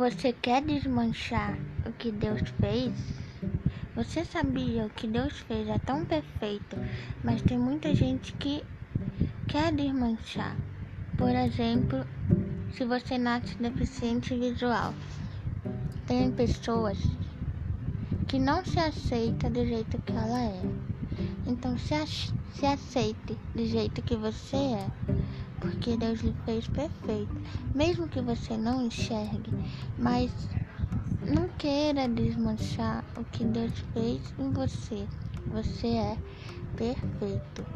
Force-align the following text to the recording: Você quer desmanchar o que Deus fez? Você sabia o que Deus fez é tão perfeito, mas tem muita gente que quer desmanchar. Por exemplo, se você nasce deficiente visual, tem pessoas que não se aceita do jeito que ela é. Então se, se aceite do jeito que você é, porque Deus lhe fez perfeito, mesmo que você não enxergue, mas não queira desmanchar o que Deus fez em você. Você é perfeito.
Você 0.00 0.32
quer 0.32 0.62
desmanchar 0.62 1.58
o 1.84 1.92
que 1.92 2.10
Deus 2.10 2.40
fez? 2.58 2.90
Você 3.94 4.24
sabia 4.24 4.86
o 4.86 4.88
que 4.88 5.06
Deus 5.06 5.40
fez 5.40 5.68
é 5.68 5.76
tão 5.76 6.06
perfeito, 6.06 6.74
mas 7.22 7.42
tem 7.42 7.58
muita 7.58 7.94
gente 7.94 8.32
que 8.36 8.64
quer 9.46 9.70
desmanchar. 9.74 10.56
Por 11.18 11.28
exemplo, 11.28 11.98
se 12.72 12.86
você 12.86 13.18
nasce 13.18 13.54
deficiente 13.56 14.34
visual, 14.34 14.94
tem 16.06 16.32
pessoas 16.32 16.98
que 18.26 18.38
não 18.38 18.64
se 18.64 18.78
aceita 18.78 19.50
do 19.50 19.66
jeito 19.66 20.00
que 20.00 20.12
ela 20.12 20.44
é. 20.44 20.62
Então 21.46 21.76
se, 21.76 21.94
se 22.54 22.64
aceite 22.64 23.36
do 23.54 23.66
jeito 23.66 24.00
que 24.00 24.16
você 24.16 24.56
é, 24.56 24.86
porque 25.60 25.96
Deus 25.96 26.20
lhe 26.20 26.34
fez 26.44 26.66
perfeito, 26.66 27.34
mesmo 27.74 28.08
que 28.08 28.20
você 28.20 28.56
não 28.56 28.82
enxergue, 28.82 29.52
mas 29.98 30.32
não 31.30 31.48
queira 31.50 32.08
desmanchar 32.08 33.04
o 33.16 33.24
que 33.24 33.44
Deus 33.44 33.72
fez 33.92 34.34
em 34.38 34.50
você. 34.52 35.06
Você 35.52 35.86
é 35.88 36.18
perfeito. 36.76 37.66